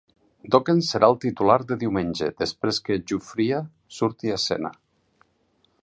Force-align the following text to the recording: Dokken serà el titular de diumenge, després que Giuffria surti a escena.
Dokken 0.53 0.79
serà 0.85 1.09
el 1.13 1.17
titular 1.25 1.57
de 1.71 1.77
diumenge, 1.83 2.31
després 2.45 2.81
que 2.87 2.99
Giuffria 3.13 3.61
surti 3.99 4.35
a 4.35 4.41
escena. 4.43 4.75